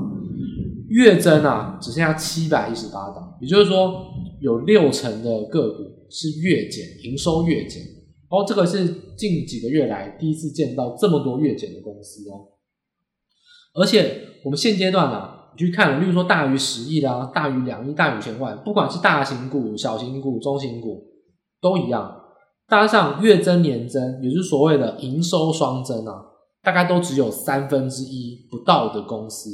[0.89, 4.07] 月增啊只剩下七百一十八档，也就是说
[4.41, 7.83] 有六成的个股是月减，营收月减。
[8.31, 12.49] 哦，这个是近几个月来第一次见到这么多月减的公司哦。
[13.75, 21.09] 而且我们现阶段啊，你去看，例如说大于十亿的啊，大于两亿、大于千万，不管是大型股、小型股、中型股。
[21.63, 22.19] 都一样，
[22.71, 26.25] 加上月增年增，也就是所谓的营收双增啊，
[26.63, 29.51] 大概都只有三分之一不到的公司，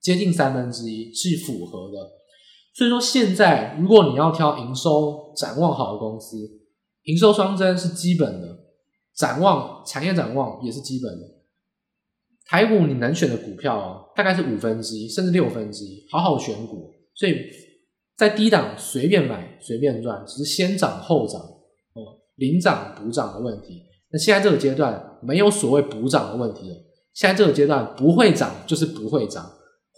[0.00, 1.98] 接近三分之一是符合的。
[2.76, 6.36] 所以说，现在如果你要挑营收展望好的公司，
[7.08, 8.58] 营收双增是基本的，
[9.16, 11.26] 展望产业展望也是基本的。
[12.46, 16.94] 台股你能选的股票啊，大概是五分之一甚至六分之一，好好选股。
[17.14, 17.34] 所以。
[18.18, 23.84] 在低档随便买随便赚，只是先涨后涨哦，领涨补涨的问题。
[24.10, 26.74] 那现在这个阶段没有所谓补涨的问题了，
[27.14, 29.48] 现在这个阶段不会涨就是不会涨，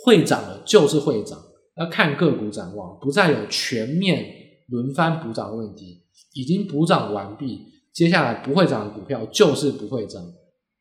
[0.05, 1.43] 会涨的就是会涨。
[1.79, 4.23] 要看个股展望，不再有全面
[4.69, 10.23] 轮番补涨的问题，已经补涨完毕，接下来不会涨的股票就是不会涨，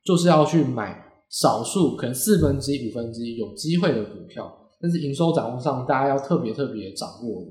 [0.03, 4.55] 就是要去买少数可能四分之一五分之一有机会的股票。
[4.81, 7.45] 但是营收展望上，大家要特别特别掌握。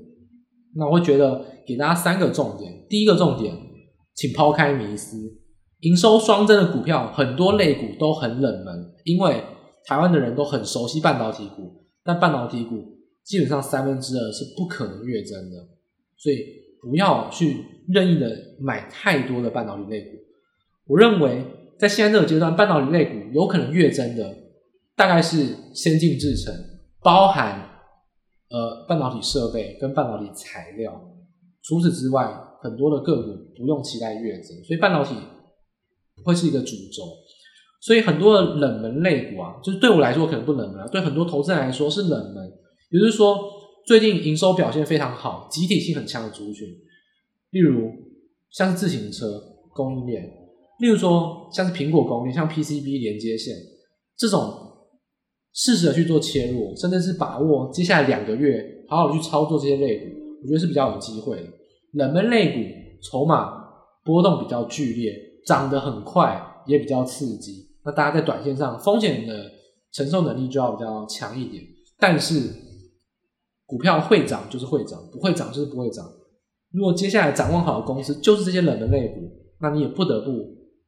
[0.75, 2.85] 那我会觉得给大家三个重点。
[2.89, 3.55] 第一个重点，
[4.15, 5.17] 请抛开迷思，
[5.81, 9.43] 营收双增的股票很多类股都很冷门，因为
[9.85, 12.75] 台湾的人都很熟悉半导体股，但半导体股
[13.23, 15.57] 基本上三分之二是不可能月增的，
[16.17, 16.37] 所以
[16.81, 20.17] 不要去任意的买太多的半导体类股。
[20.87, 21.43] 我认为
[21.77, 24.35] 在现在这个阶段，半导体类股有可能月增的，
[24.95, 26.53] 大概是先进制程。
[27.01, 27.69] 包含
[28.49, 31.01] 呃半导体设备跟半导体材料，
[31.63, 32.29] 除此之外，
[32.61, 35.15] 很多的个股不用期待月增，所以半导体
[36.25, 37.03] 会是一个主轴。
[37.81, 42.51] 所以很多的冷门类股啊，就是对我来说可能不冷门啊，对很多投资人来说是冷门。
[42.91, 43.39] 也就是说，
[43.89, 46.67] 最近营收表现非常好，集体性很强的族群，
[47.49, 47.89] 例如
[48.51, 49.25] 像是自行车
[49.73, 50.23] 供应链，
[50.77, 53.55] 例如说像是苹果供应链，像 PCB 连接线
[54.15, 54.67] 这种。
[55.51, 60.05] 适时的去做切入，甚至是把握接下来两个月好好去操作这些类股，
[60.43, 61.47] 我觉得是比较有机会的。
[61.93, 62.59] 冷门类股
[63.01, 63.51] 筹码
[64.05, 65.11] 波动比较剧烈，
[65.47, 67.67] 涨得很快，也比较刺激。
[67.83, 69.51] 那大家在短线上风险的
[69.91, 71.63] 承受能力就要比较强一点。
[71.97, 72.53] 但是
[73.69, 76.05] 股票会涨就是会涨，不会涨就是不会涨。
[76.71, 79.21] 如果接下来展望好的公司就是这些冷门类股，
[79.61, 80.31] 那你也不得不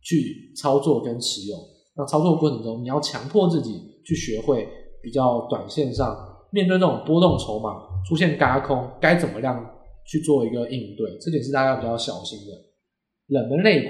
[0.01, 1.55] 去操作跟持有。
[1.95, 3.89] 那操作过程中，你要强迫自己。
[4.03, 4.67] 去学会
[5.03, 6.17] 比较短线上
[6.51, 7.69] 面对这种波动筹码
[8.03, 9.63] 出现轧空，该怎么样
[10.07, 12.51] 去做一个应对，这点是大家比较小心的。
[13.27, 13.89] 冷门类股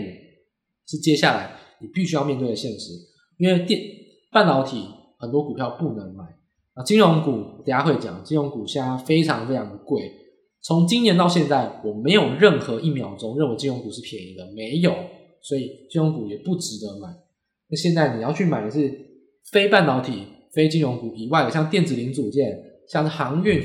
[0.85, 2.91] 是接下来你必须要面对的现实，
[3.37, 3.81] 因为电
[4.33, 4.85] 半导体
[5.17, 6.25] 很多股票不能买
[6.73, 10.01] 啊，金融股等下会讲，金融股现在非常非常的贵，
[10.61, 14.93] 从今年到现在我没有任何一秒钟认为金融股是便宜的，没有，
[15.41, 17.07] 所以金融股也不值得买。
[17.69, 19.09] 那现在你要去买的是。
[19.51, 22.55] 非半导体、非金融股以外的，像电子零组件、
[22.87, 23.59] 像是航运、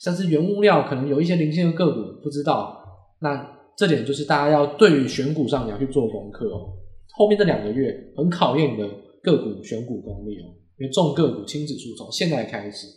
[0.00, 2.76] 像是原物料，可能有一些零星的个股不知道。
[3.20, 6.74] 那这点就是大家要对于选股上你要去做功课哦。
[7.16, 8.86] 后面这两个月很考验你的
[9.22, 12.88] 个股选股功力哦，因为重个股轻指数从现在开始。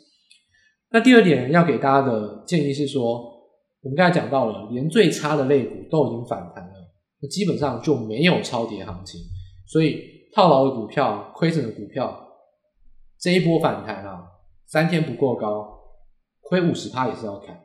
[0.89, 3.21] 那第二点要给大家的建议是说，
[3.81, 6.73] 我们刚才讲到了，连最差的类股都已经反弹了，
[7.21, 9.21] 那基本上就没有超跌行情，
[9.67, 10.15] 所以。
[10.35, 12.27] 套牢的股票、亏损的股票，
[13.17, 14.21] 这一波反弹啊，
[14.65, 15.65] 三天不过高，
[16.41, 17.57] 亏五十趴也是要砍。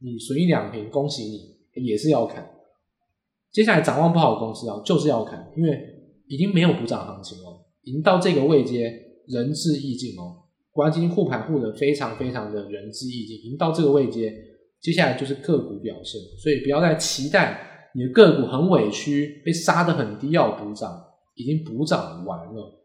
[0.00, 2.50] 你损一两平，恭喜你，也是要砍。
[3.52, 5.78] 接下来展望不好的公司啊，就是要砍，因为
[6.26, 8.92] 已经没有补涨行情了，已经到这个位阶，
[9.28, 10.42] 仁至义尽哦。
[10.70, 14.32] 国安基金护盘护的非常非常的仁至义尽，已经到这个位阶，
[14.80, 21.02] 接下来就是个股表现，所以不要再期待你的个股很委屈，被杀得很低要补涨。
[21.36, 22.80] 已经补涨完了，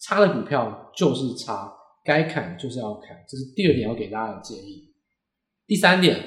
[0.00, 1.72] 差的股票就是差，
[2.04, 4.92] 该砍就是要砍，这是第二点要给大家的建议。
[5.64, 6.18] 第三点，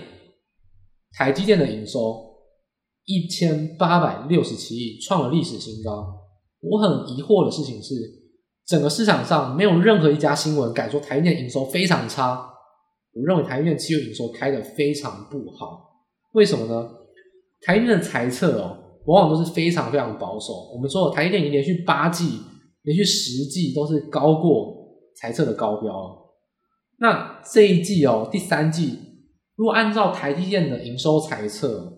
[1.11, 2.33] 台积电的营收
[3.03, 6.15] 一千八百六十七亿，创了历史新高。
[6.61, 7.93] 我很疑惑的事情是，
[8.67, 12.49] 整个市场上没有任何一家新闻敢说台积电营收非常差。
[13.13, 15.81] 我认为台积电七月营收开得非常不好，
[16.33, 16.89] 为什么呢？
[17.61, 18.83] 台积电的财测哦。
[19.05, 20.69] 往往都是非常非常保守。
[20.75, 22.41] 我们说，台积电已经连续八季、
[22.81, 25.93] 连续十季都是高过财测的高标。
[26.99, 28.99] 那这一季哦，第三季
[29.55, 31.93] 如果按照台积电的营收财测，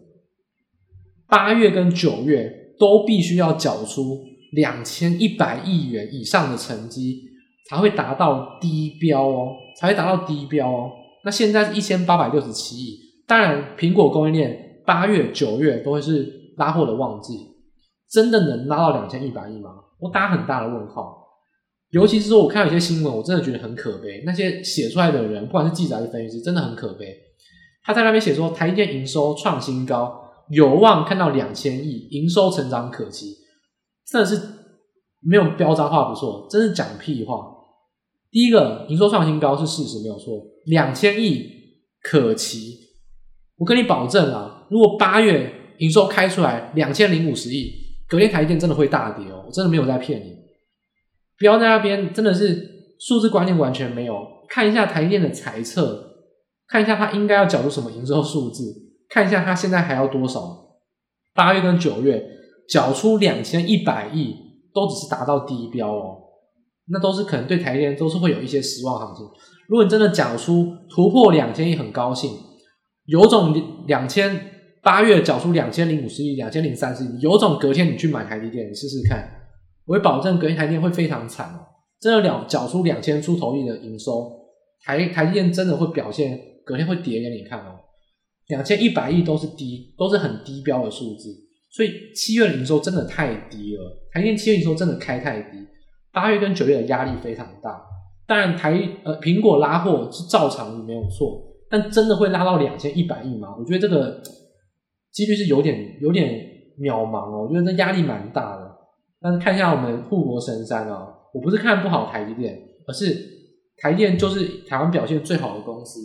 [1.27, 7.23] 八月跟九月都必须要缴出两千一百亿元以上的成绩，
[7.69, 10.91] 才会达到低标哦，才会达到低标哦。
[11.23, 17.33] 那现在是一千八百六十七亿，当然苹果供应链八月、九月都会是拉货的旺季，
[18.09, 19.71] 真的能拉到两千一百亿吗？
[19.99, 21.17] 我打很大的问号。
[21.91, 24.21] 尤其是说，我看到有些新闻，我真的觉得很可悲。
[24.23, 27.07] 那些写出来的人，不管是记者还是分析师，真的很可悲。
[27.83, 33.35] 他在那边写说，台积电营收创新高，有望看到两千亿，营收成长可期，
[34.11, 34.41] 真的是
[35.21, 37.55] 没有标脏话不错，真是讲屁话。
[38.31, 41.45] 第一个，营收创新高是事实，没有错，两千亿
[42.01, 42.75] 可期，
[43.57, 47.71] 我跟你保证啊，如果八月营收开出来两千零五十亿，
[48.07, 50.35] 隔天台积电真的会大跌哦，我真的没有在骗你。
[51.37, 54.27] 不要在那边，真的是数字观念完全没有。
[54.49, 56.15] 看一下台积电的财测，
[56.67, 58.63] 看一下它应该要缴出什么营收数字，
[59.07, 60.41] 看一下它现在还要多少。
[61.33, 62.21] 八月跟九月
[62.69, 64.35] 缴出两千一百亿，
[64.73, 66.17] 都只是达到低标哦，
[66.87, 69.25] 那都是可能对台电都是会有一些失望行情。
[69.67, 72.31] 如果你真的缴出突破两千亿，很高兴，
[73.05, 74.51] 有种两千
[74.81, 79.27] 八月缴出两千零五十亿、两千零三十亿，有种隔天你去买台积电，你试试看。
[79.85, 81.65] 我会保证隔天台电会非常惨哦，
[81.99, 84.31] 真的两缴出两千出头亿的营收，
[84.83, 87.79] 台台积电真的会表现，隔天会跌给你看哦。
[88.47, 91.29] 两千一百亿都是低，都是很低标的数字，
[91.69, 93.83] 所以七月的营收真的太低了。
[94.11, 95.67] 台电七月营收真的开太低，
[96.11, 97.81] 八月跟九月的压力非常大。
[98.27, 98.71] 当然台
[99.03, 103.55] 呃苹果拉货是照常没有错，但真的会拉到两千一百亿吗？
[103.57, 104.21] 我觉得这个
[105.11, 106.27] 几率是有点有点
[106.79, 107.47] 渺茫哦。
[107.47, 108.69] 我觉得这压力蛮大的。
[109.21, 113.13] 但是看一下我们护国神山啊，我不是看不好台电，而是
[113.77, 115.99] 台电就是台湾表现最好的公司。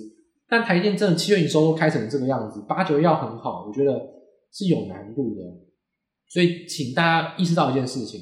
[0.49, 4.01] 但台电真的七月营收都开成这个样子，八九月要很好，我觉得
[4.55, 5.43] 是有难度的。
[6.29, 8.21] 所以请大家意识到一件事情：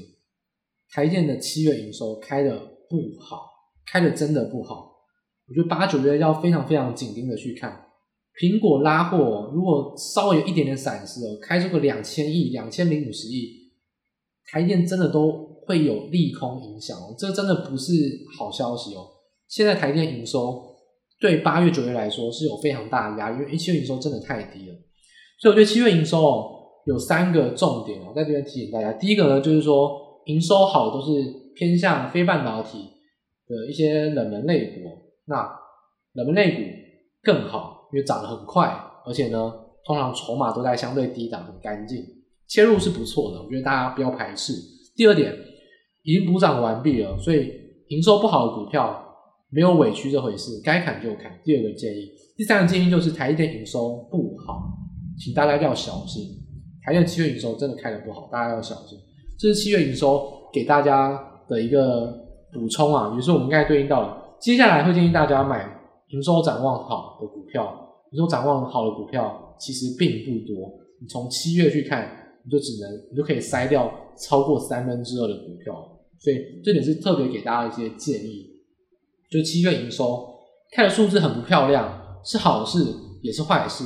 [0.90, 3.42] 台电的七月营收开的不好，
[3.86, 4.90] 开的真的不好。
[5.46, 7.86] 我觉得八九月要非常非常紧盯的去看。
[8.40, 13.60] 苹果拉货，如果稍微有一点点闪失哦，开出个两千亿、两千零五十亿。
[14.50, 17.92] 台电真的都会有利空影响哦，这真的不是
[18.38, 19.06] 好消息哦。
[19.48, 20.62] 现在台电营收
[21.20, 24.74] 对八月、九月来说是有非常大的压力，因为七月营收真的太低了。
[25.42, 26.52] 所以我觉得七月营收哦
[26.86, 28.92] 有三个重点哦，在这边提醒大家。
[28.92, 31.10] 第一个呢，就是说营收好都是
[31.56, 32.78] 偏向非半导体
[33.48, 34.88] 的一些冷门类股，
[35.24, 35.52] 那
[36.12, 36.60] 冷门类股
[37.24, 38.72] 更好，因为涨得很快，
[39.04, 39.52] 而且呢，
[39.84, 41.98] 通常筹码都在相对低档，很干净。
[42.46, 44.52] 切入是不错的，我觉得大家不要排斥。
[44.94, 45.34] 第二点，
[46.04, 47.50] 已经补涨完毕了，所以
[47.88, 49.02] 营收不好的股票
[49.50, 51.36] 没有委屈这回事，该砍就砍。
[51.42, 54.62] 第二个建议，第三个建议就是台积电营收不好，
[55.18, 56.38] 请大家要小心。
[56.84, 58.98] 台积电七月营收真的开得不好，大家要小心。
[59.38, 62.12] 这是七月营收给大家的一个
[62.52, 64.36] 补充啊，也是我们刚才对应到了。
[64.40, 72.18] 接下来会建议大家买营收展望好的股票，营收展望好的股票其实并不多，你从七月去看。
[72.44, 75.72] 你就只能，你就可以筛掉超过三分之二的股票，
[76.18, 78.50] 所以这点是特别给大家一些建议。
[79.30, 80.28] 就七月营收
[80.72, 82.84] 看的数字很不漂亮，是好事
[83.22, 83.84] 也是坏事。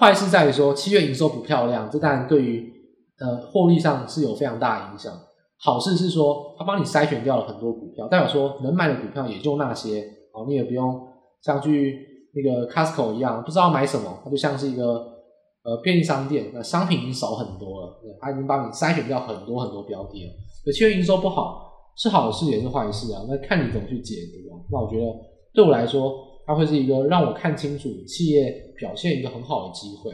[0.00, 2.72] 坏事在于说七月营收不漂亮，这当然对于
[3.20, 5.12] 呃获利上是有非常大影响。
[5.60, 11.00] 好事是说它帮你筛选掉了很多股票，代表说能买的股票也就那些，哦，你也不用
[11.42, 15.16] 像去那个 Costco 一样不知道买什么，它就像是一个。
[15.64, 20.32] 呃，便利商店，那商品已经少很多了，它已经帮你筛选掉很多很多标的了。
[20.64, 24.64] 那七月营收不好是好事也是坏事啊，那看你怎么去解读啊。
[24.70, 25.04] 那我觉得
[25.52, 26.14] 对我来说，
[26.48, 30.10] 它会是一个让我看清楚企业表现一个很好的机会，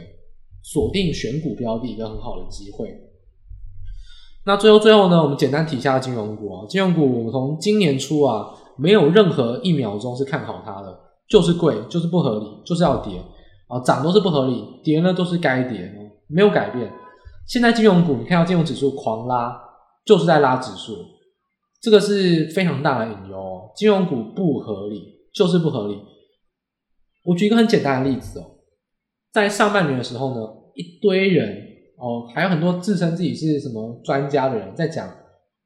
[0.61, 2.93] 锁定选股标的一个很好的机会。
[4.45, 13.13] 那最后最后呢，我们简单提一下金融股啊，金融股我们从今年初啊，没有任何一秒钟是看好它的，就是贵，就是不合理，就是要跌。
[13.67, 15.89] 啊，涨都是不合理，跌呢都是该跌，
[16.27, 16.91] 没有改变。
[17.47, 19.57] 现在金融股，你看到金融指数狂拉，
[20.05, 20.97] 就是在拉指数，
[21.81, 23.71] 这个是非常大的隐忧。
[23.73, 25.01] 金融股不合理，
[25.33, 25.99] 就是不合理。
[27.25, 28.59] 我举一个很简单的例子哦，
[29.33, 30.41] 在上半年的时候呢，
[30.75, 31.57] 一堆人
[31.97, 35.13] 哦，还有很多自称自己是什么专家的人在讲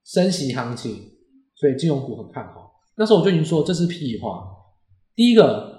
[0.05, 0.95] 升息行情，
[1.55, 2.72] 所以金融股很看好。
[2.97, 4.43] 那时候我就已经说这是屁话。
[5.16, 5.78] 第一个。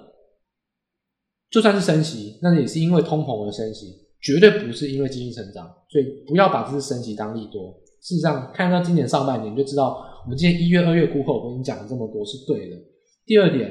[1.51, 3.87] 就算是升息，那也是因为通膨而升息，
[4.21, 7.77] 绝对不是因为经济成长，所以不要把这次升息当利多。
[7.99, 12.77] 事实上，看到今年上半年就知道，我们今年一月、二月股口我跟你讲了这么多是对的。
[13.25, 13.69] 第二点，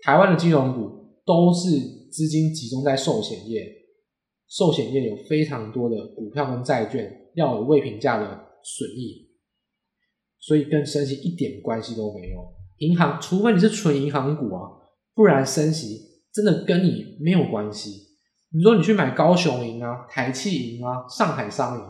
[0.00, 1.70] 台湾的金融股都是
[2.10, 3.64] 资金集中在寿险业，
[4.48, 8.26] 寿险业有非常多的股票跟债券要有未评价的
[8.62, 9.28] 损益，
[10.40, 12.38] 所以跟升息一点关系都没有。
[12.78, 14.68] 银行，除非你是纯银行股啊，
[15.14, 16.00] 不然升息
[16.34, 17.90] 真的跟你没有关系。
[18.52, 21.84] 你说你去买高雄银啊、台企银啊、上海商银，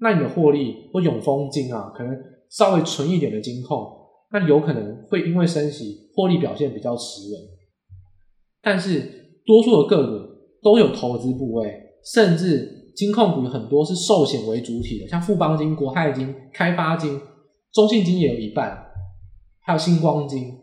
[0.00, 2.12] 那你的获利或永丰金啊，可能
[2.50, 3.86] 稍微存一点的金控，
[4.32, 7.61] 那有可能会因为升息获利表现比较迟稳。
[8.62, 11.70] 但是多数的个股都有投资部位，
[12.04, 17.20] 甚至金控股很多是寿险为主体的，像富邦金、国泰金、开发金、
[17.72, 18.86] 中信金也有一半。
[19.64, 20.58] 还有星光金，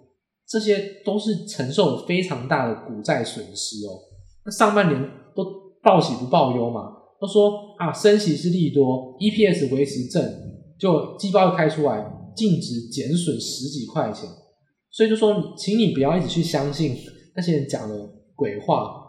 [0.45, 3.95] 这些都是承受了非常大的股债损失哦。
[4.43, 5.01] 那上半年
[5.33, 5.45] 都
[5.81, 6.81] 报喜不报忧嘛，
[7.17, 10.21] 都说啊升息是利多，EPS 维持正，
[10.77, 14.27] 就季报又开出来，净值减损十几块钱。
[14.91, 16.93] 所以就说，请你不要一直去相信
[17.39, 17.95] 那些人讲的
[18.35, 19.05] 鬼话。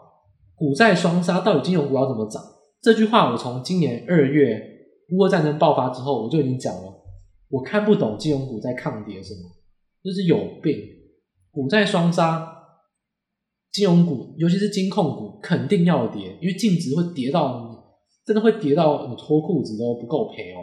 [0.55, 2.41] 股债双杀，到底金融股要怎么涨？
[2.81, 4.61] 这句话我从今年二月
[5.11, 7.03] 乌俄战争爆发之后，我就已经讲了，
[7.49, 9.39] 我看不懂金融股在抗跌什么。
[10.03, 10.77] 就是有病，
[11.51, 12.47] 股债双杀，
[13.71, 17.75] 金融股尤其是金控股肯定要跌，因为净值会跌到你
[18.23, 20.61] 真的会跌到你脱裤子都不够赔哦。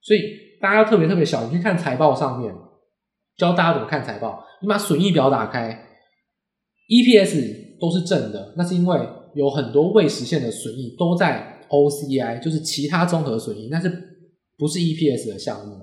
[0.00, 0.22] 所以
[0.60, 2.52] 大家要特别特别小心，去看财报上面
[3.36, 4.42] 教大家怎么看财报。
[4.62, 5.84] 你把损益表打开
[6.88, 8.98] ，EPS 都是正的，那是因为
[9.34, 13.88] 有很多未实现的损益都在 OCI，就是其他综合损益，那是
[14.56, 15.76] 不是 EPS 的项目？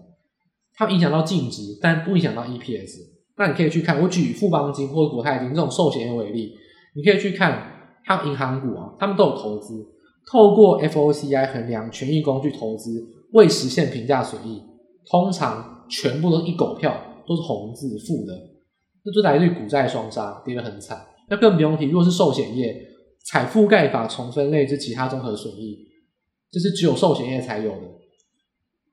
[0.73, 2.97] 它影响到净值，但不影响到 EPS。
[3.37, 6.53] 那你可以去看，我举富邦金或者国泰金这种寿险为例，
[6.95, 9.73] 你可以去看它银行股啊，他们都有投资，
[10.31, 14.61] 透过 FOCI 衡量权益工具投资未实现评价损益，
[15.09, 16.97] 通常全部都一狗票，
[17.27, 18.33] 都是红字负的，
[19.05, 21.05] 那就来自于股债双杀，跌得很惨。
[21.29, 22.75] 那更不用提，如果是寿险业，
[23.25, 25.77] 采覆盖法重分类之其他综合损益，
[26.51, 27.81] 这是只有寿险业才有的。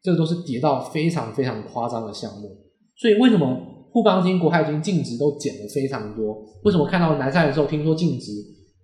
[0.03, 2.59] 这都是跌到非常非常夸张的项目，
[2.97, 6.43] 所以为什么富邦金、国泰金净值都减了非常多？
[6.65, 8.33] 为什么看到南山的时候，听说净值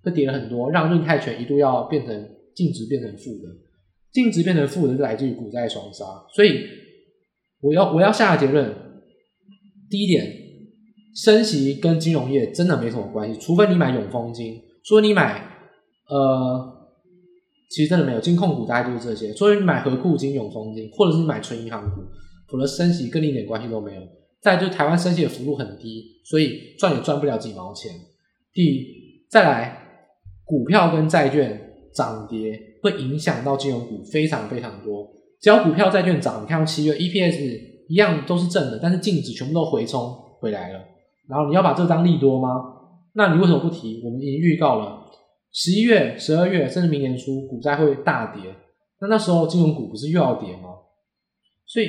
[0.04, 3.48] 会跌了很多，让润泰全一度要变成净值变成负的？
[4.12, 6.04] 净值变成负的是来自于股债双杀，
[6.34, 6.64] 所以
[7.60, 8.72] 我要我要下的结论，
[9.90, 10.24] 第一点，
[11.22, 15.42] 升息跟金融业真的没什么关系，除非你买永丰金，除非你买
[16.08, 16.74] 呃。
[17.70, 19.34] 其实真的没有，金控股大概就是这些。
[19.34, 22.00] 除非你买和库金、永丰金，或者是买纯银行股，
[22.48, 24.00] 否则升息跟你一点关系都没有。
[24.40, 27.92] 再就台湾升息的幅度很低，所以赚也赚不了几毛钱。
[28.54, 28.86] 第，
[29.28, 29.76] 再来，
[30.44, 31.60] 股票跟债券
[31.92, 35.06] 涨跌会影响到金融股非常非常多。
[35.38, 40.10] 只要股票、债券涨，你看七月 EPS 一样都是正的，但是净值全部都回冲
[40.40, 40.80] 回来了。
[41.28, 42.48] 然后你要把这当利多吗？
[43.14, 44.02] 那你为什么不提？
[44.04, 45.04] 我们已经预告了。
[45.52, 48.54] 十一月、十二月，甚至明年初，股灾会大跌。
[49.00, 50.70] 那那时候金融股不是又要跌吗？
[51.66, 51.88] 所以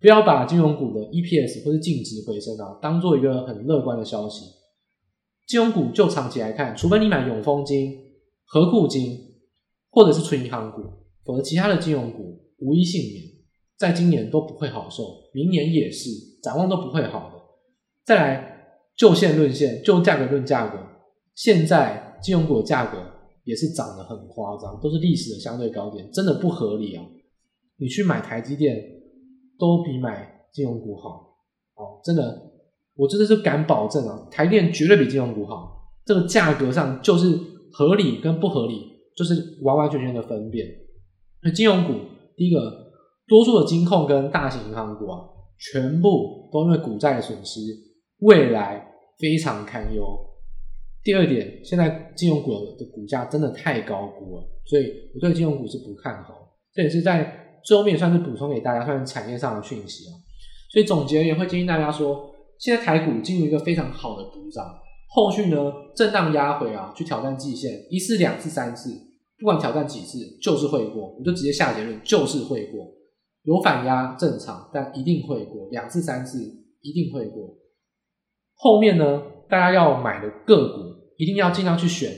[0.00, 4.46] 不要把金融股的 EPS 或是净值回升啊，当做一个很乐观的消息。
[5.46, 7.98] 金融股就长期来看，除非你买永丰金、
[8.44, 9.18] 合库金，
[9.90, 10.82] 或者是纯银行股，
[11.24, 13.24] 否则其他的金融股无一幸免，
[13.76, 15.04] 在今年都不会好受，
[15.34, 16.08] 明年也是，
[16.42, 17.40] 展望都不会好的。
[18.04, 18.49] 再来，
[19.00, 20.78] 就线论线，就价格论价格，
[21.34, 22.06] 现在。
[22.22, 22.98] 金融股的价格
[23.44, 27.02] 也是涨得很夸张，都是历史的相对高点，真的不合理啊！
[27.78, 28.76] 你去买台积电
[29.58, 31.08] 都比买金融股好，
[31.76, 32.52] 哦，真的，
[32.94, 35.90] 我真的是敢保证啊，台电绝对比金融股好。
[36.04, 37.38] 这个价格上就是
[37.72, 38.84] 合理跟不合理，
[39.16, 40.68] 就是完完全全的分辨。
[41.42, 41.94] 那金融股，
[42.36, 42.60] 第一个，
[43.26, 45.20] 多数的金控跟大型银行股啊，
[45.58, 47.60] 全部都因为股债的损失，
[48.18, 48.89] 未来
[49.20, 50.18] 非常堪忧。
[51.02, 56.56] 第二点，现在金融股的股价真的太高估了，所以我对金融股是不看好。
[56.72, 60.12] 这也是在最后面算是补充给大家，算是产业上的讯息啊。
[60.70, 68.90] 所以总结也会建议大家说，现在台股进入一个非常好的补涨，后续呢震荡压回啊，去挑战季线，一次、两次、三次，
[69.38, 72.86] 不管挑战几次，就是会过，我就直接下结论，就是会过。
[73.44, 76.38] 有反压正常，但一定会过，两次、三次
[76.82, 77.56] 一定会过。
[78.60, 80.90] 后面呢，大家要买的个股。
[81.16, 82.10] 一定要尽量去选，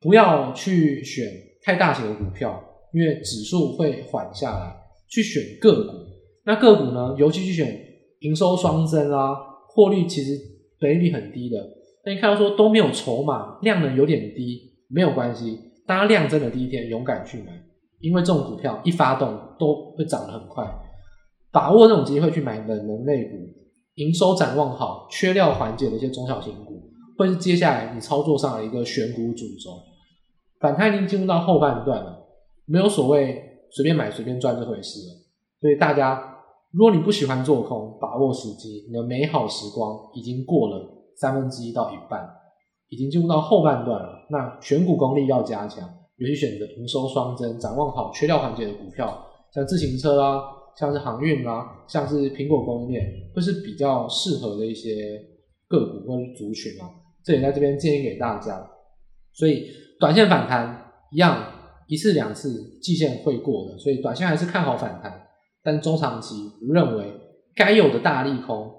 [0.00, 1.26] 不要去选
[1.64, 4.72] 太大型的股票，因为指数会缓下来。
[5.08, 5.98] 去选个股，
[6.44, 7.76] 那个股呢，尤其去选
[8.20, 9.34] 营收双增啊，
[9.68, 10.38] 获利其实
[10.78, 11.58] 本益比很低的。
[12.04, 17.46] 那你看到说都没有筹码，量能有点低，没有关系，大家量增的第一天勇敢去买，
[17.98, 20.64] 因为这种股票一发动都会涨得很快，
[21.50, 23.36] 把握这种机会去买冷门类股，
[23.96, 26.90] 营收展望好、缺料缓解的一些中小型股。
[27.16, 29.70] 会是接下来你操作上的一个选股主轴。
[30.60, 32.26] 反弹已经进入到后半段了，
[32.64, 33.40] 没有所谓
[33.70, 35.14] 随便买随便赚这回事了。
[35.60, 36.38] 所以大家，
[36.72, 42.28] 如果你不喜欢做空，把握时机，你的美好时光已经过了三分之一到一半，
[42.88, 44.26] 已经进入到后半段了。
[44.30, 49.24] 那选股功力要加强，尤其选择营收双增、展望好、缺料环节的股票，
[49.54, 50.42] 像自行车啊，
[50.76, 53.04] 像是航运啊，像是苹果供应链，
[53.34, 55.20] 会是比较适合的一些
[55.68, 56.90] 个股或者族群啊。
[57.24, 58.70] 这里在这边建议给大家。
[59.32, 59.66] 所以
[59.98, 61.44] 短线反弹一样，
[61.88, 65.26] 一次两次季线会过的，所以短线还是看好反弹。
[65.62, 66.34] 但中长期，
[66.68, 67.06] 我认为
[67.54, 68.70] 该有的大利空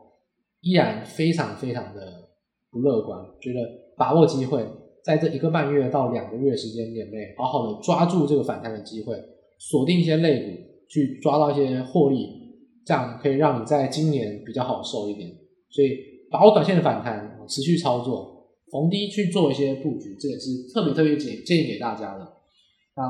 [0.62, 2.30] 依然非常非常的
[2.70, 3.20] 不乐观。
[3.42, 3.60] 觉得
[3.98, 4.64] 把握机会，
[5.04, 9.16] 在这一个半月到两个月时间点内，好好的抓住这个反弹的机会，
[9.58, 10.52] 锁定一些类股，
[10.90, 12.28] 去抓到一些获利，
[12.86, 15.30] 这样可以让你在今年比较好受一点。
[15.70, 15.98] 所以
[16.32, 22.34] 把握短线的反弹，持续操作，逢低去做一些布局，这也是特别特别建建议给大家的。
[22.96, 23.04] 那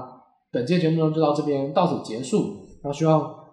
[0.51, 2.67] 本期节目呢就到这边到此结束。
[2.83, 3.43] 那希望。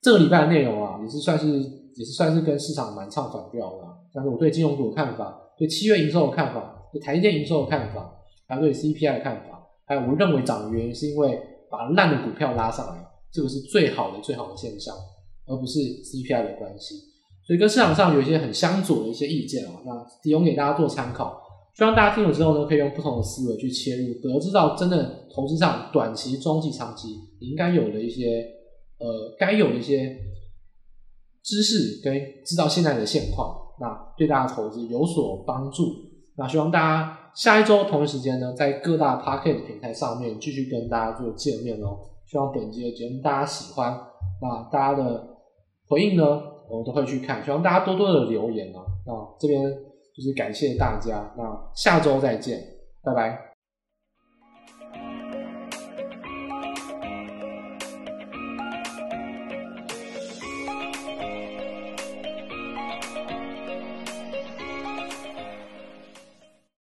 [0.00, 3.84] 这个礼拜的内容啊，也是算是也是算是跟市场蛮唱反调的，
[4.14, 8.14] 像是我对金融股的看法，对七月营收的看法，对台积电营收的看法，
[8.46, 11.36] 还有对 CPI 的看法，还有我认为涨的原因是因为
[11.68, 14.94] 把烂的股票拉上来，这个是最好的最好的现象，
[15.46, 16.94] 而不是 CPI 的关系。
[17.46, 21.40] 所以跟市场上有一些很相左的一些意见啊，那提供给大家做参考。
[21.76, 27.08] 希望大家听了之后呢，可以用不同的思维去切入，得知到真的投资上短期、中期、长期
[27.40, 28.54] 你应该有的一些。
[29.00, 30.16] 呃，该有的一些
[31.44, 35.84] 知识跟知道现在的现况，那对大家投资有所帮助。
[36.36, 41.96] 那希望大家下一周同一时间呢，在各大 Podcast 平台上面继续跟大家做见面哦。
[42.28, 43.98] 希望本期的节目大家喜欢，
[44.42, 45.26] 那大家的
[45.88, 46.22] 回应呢，
[46.68, 47.42] 我们都会去看。
[47.42, 48.84] 希望大家多多的留言啊。
[49.06, 49.62] 那这边
[50.14, 52.62] 就是感谢大家，那下周再见，
[53.02, 53.47] 拜拜。